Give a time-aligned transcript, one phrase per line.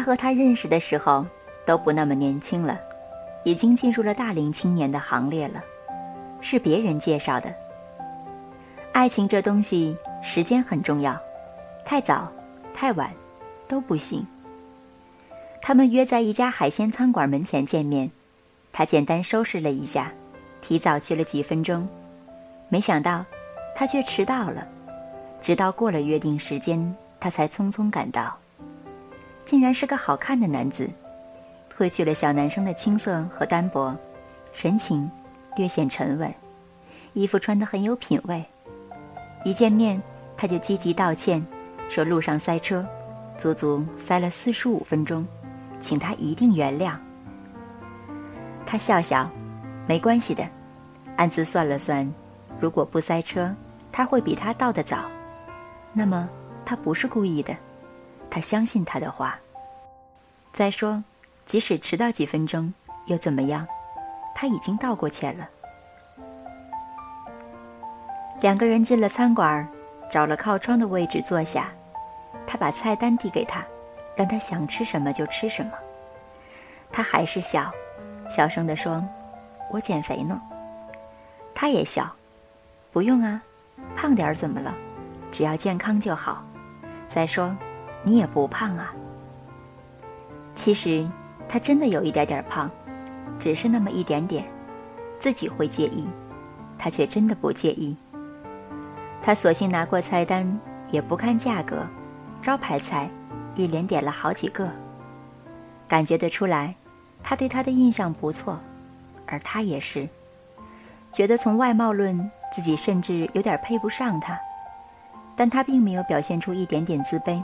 [0.00, 1.26] 他和他认识的时候
[1.66, 2.80] 都不那么年轻了，
[3.44, 5.62] 已经进入了大龄青年的行列了，
[6.40, 7.54] 是别人介绍的。
[8.92, 11.20] 爱情这东西，时间很重要，
[11.84, 12.32] 太早、
[12.72, 13.12] 太晚
[13.68, 14.26] 都不行。
[15.60, 18.10] 他们约在一家海鲜餐馆门前见面，
[18.72, 20.10] 他简单收拾了一下，
[20.62, 21.86] 提早去了几分钟，
[22.70, 23.22] 没想到
[23.76, 24.66] 他却迟到了，
[25.42, 28.34] 直到过了约定时间，他才匆匆赶到。
[29.44, 30.88] 竟然是个好看的男子，
[31.76, 33.96] 褪去了小男生的青涩和单薄，
[34.52, 35.10] 神情
[35.56, 36.32] 略显沉稳，
[37.14, 38.44] 衣服穿得很有品味。
[39.44, 40.00] 一见面，
[40.36, 41.44] 他就积极道歉，
[41.88, 42.86] 说路上塞车，
[43.36, 45.26] 足足塞了四十五分钟，
[45.80, 46.94] 请他一定原谅。
[48.64, 49.28] 他笑笑，
[49.88, 50.46] 没关系的，
[51.16, 52.08] 暗自算了算，
[52.60, 53.52] 如果不塞车，
[53.90, 54.98] 他会比他到得早，
[55.92, 56.28] 那么
[56.64, 57.56] 他不是故意的。
[58.30, 59.38] 他相信他的话。
[60.52, 61.02] 再说，
[61.44, 62.72] 即使迟到几分钟
[63.06, 63.66] 又怎么样？
[64.34, 65.48] 他已经道过歉了。
[68.40, 69.68] 两个人进了餐馆，
[70.10, 71.68] 找了靠窗的位置坐下。
[72.46, 73.64] 他把菜单递给他，
[74.16, 75.72] 让他想吃什么就吃什么。
[76.90, 77.70] 他还是笑，
[78.28, 79.04] 小声地说
[79.70, 80.40] ：“我减肥呢。”
[81.54, 82.10] 他也笑
[82.90, 83.40] ：“不用啊，
[83.94, 84.74] 胖点儿怎么了？
[85.30, 86.44] 只要健康就好。
[87.06, 87.54] 再说。”
[88.02, 88.92] 你也不胖啊。
[90.54, 91.08] 其实，
[91.48, 92.70] 他真的有一点点胖，
[93.38, 94.44] 只是那么一点点，
[95.18, 96.06] 自己会介意，
[96.76, 97.96] 他却真的不介意。
[99.22, 100.58] 他索性拿过菜单，
[100.90, 101.86] 也不看价格，
[102.42, 103.08] 招牌菜，
[103.54, 104.68] 一连点了好几个。
[105.86, 106.74] 感觉得出来，
[107.22, 108.58] 他对他的印象不错，
[109.26, 110.08] 而他也是，
[111.12, 114.38] 觉得从外貌论，自己甚至有点配不上他，
[115.36, 117.42] 但他并没有表现出一点点自卑。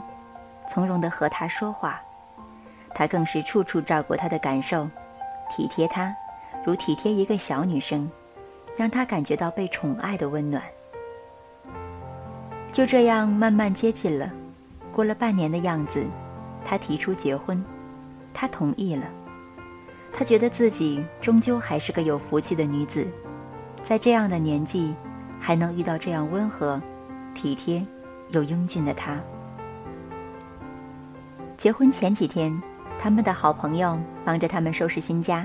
[0.67, 2.01] 从容地和他说话，
[2.93, 4.89] 他更是处处照顾他的感受，
[5.49, 6.13] 体贴他，
[6.65, 8.09] 如体贴一个小女生，
[8.75, 10.61] 让他感觉到被宠爱的温暖。
[12.71, 14.29] 就这样慢慢接近了，
[14.91, 16.05] 过了半年的样子，
[16.65, 17.63] 他提出结婚，
[18.33, 19.05] 他同意了。
[20.13, 23.07] 他觉得自己终究还是个有福气的女子，
[23.83, 24.93] 在这样的年纪，
[25.39, 26.81] 还能遇到这样温和、
[27.33, 27.85] 体贴
[28.29, 29.17] 又英俊的他。
[31.57, 32.55] 结婚前几天，
[32.99, 35.43] 他们的好朋友帮着他们收拾新家，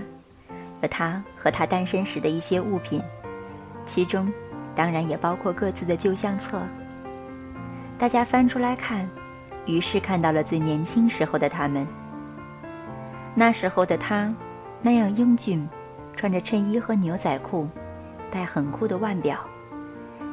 [0.82, 3.00] 有他和他单身时的一些物品，
[3.86, 4.30] 其中
[4.74, 6.60] 当然也包括各自的旧相册。
[7.96, 9.08] 大家翻出来看，
[9.64, 11.86] 于是看到了最年轻时候的他们。
[13.34, 14.30] 那时候的他，
[14.82, 15.66] 那样英俊，
[16.14, 17.66] 穿着衬衣和牛仔裤，
[18.30, 19.38] 戴很酷的腕表，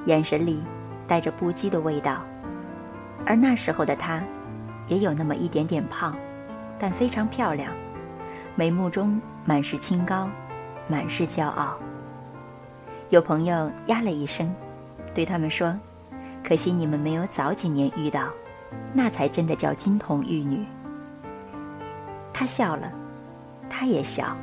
[0.07, 0.61] 眼神里
[1.07, 2.21] 带着不羁的味道。
[3.25, 4.21] 而那时候的他。
[4.89, 6.13] 也有那么一点点胖，
[6.77, 7.71] 但非常漂亮，
[8.55, 10.29] 眉目中满是清高，
[10.87, 11.77] 满是骄傲。
[13.09, 14.53] 有朋友呀了一声，
[15.13, 15.73] 对他们说
[16.43, 18.27] ：“可惜你们没有早几年遇到，
[18.93, 20.65] 那才真的叫金童玉女。”
[22.33, 22.91] 他笑了，
[23.69, 24.35] 他也笑，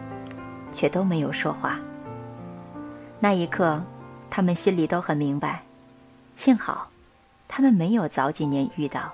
[0.72, 1.78] 却都没有说话。
[3.18, 3.82] 那一刻，
[4.28, 5.62] 他们心里都很明白，
[6.34, 6.88] 幸好，
[7.48, 9.12] 他们没有早几年遇到。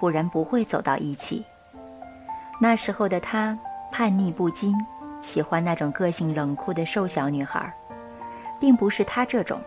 [0.00, 1.44] 不然不会走到一起。
[2.60, 3.58] 那时候的他
[3.90, 4.74] 叛逆不羁，
[5.20, 7.72] 喜欢那种个性冷酷的瘦小女孩，
[8.60, 9.60] 并不是他这种。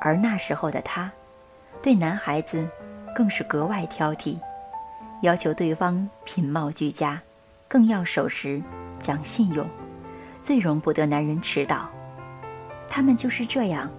[0.00, 1.10] 而那时候的他，
[1.82, 2.68] 对男孩子
[3.14, 4.38] 更是格外挑剔，
[5.22, 7.20] 要求对方品貌俱佳，
[7.68, 8.62] 更要守时、
[9.00, 9.66] 讲信用，
[10.42, 11.88] 最容不得男人迟到。
[12.88, 13.90] 他们就是这样，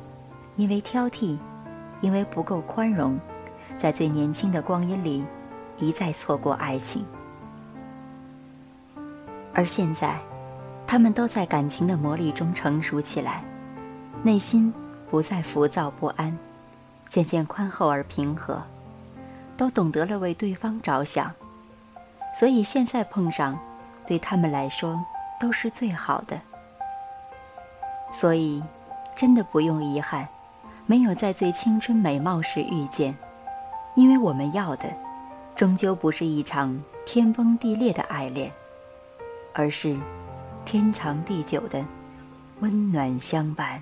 [0.56, 1.38] 因为挑剔，
[2.02, 3.20] 因为不够宽容。
[3.78, 5.26] 在最年轻的光阴里，
[5.78, 7.06] 一再错过爱情。
[9.54, 10.18] 而现在，
[10.86, 13.44] 他们都在感情的磨砺中成熟起来，
[14.22, 14.74] 内心
[15.10, 16.38] 不再浮躁不安，
[17.10, 18.62] 渐渐宽厚而平和，
[19.56, 21.32] 都懂得了为对方着想，
[22.38, 23.58] 所以现在碰上，
[24.06, 25.02] 对他们来说
[25.40, 26.40] 都是最好的。
[28.12, 28.64] 所以，
[29.16, 30.28] 真的不用遗憾，
[30.86, 33.16] 没有在最青春美貌时遇见，
[33.96, 34.94] 因为我们要的，
[35.56, 38.52] 终究不是一场天崩地裂的爱恋，
[39.54, 39.98] 而是
[40.66, 41.84] 天长地久的
[42.60, 43.82] 温暖相伴。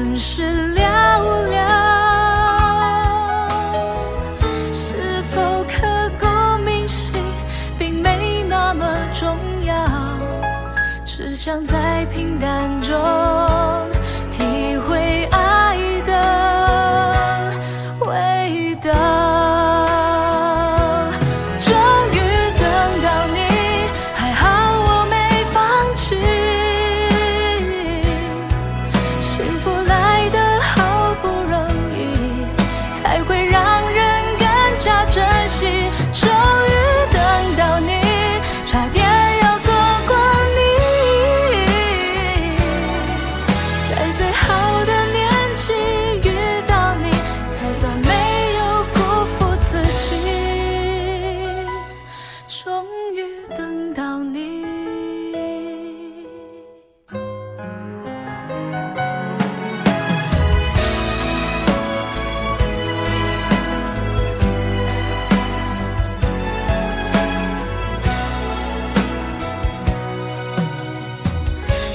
[0.00, 0.79] 更是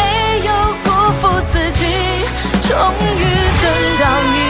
[0.00, 0.52] 没有
[0.84, 0.90] 辜
[1.20, 1.84] 负自己
[2.62, 3.22] 终于
[3.62, 3.66] 等
[4.00, 4.49] 到你